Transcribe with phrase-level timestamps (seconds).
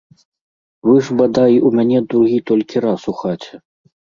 [0.87, 3.53] Вы ж, бадай, у мяне другі толькі раз у хаце.